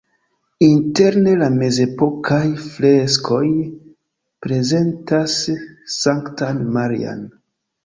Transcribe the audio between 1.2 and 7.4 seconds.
la mezepokaj freskoj prezentas Sanktan Marian.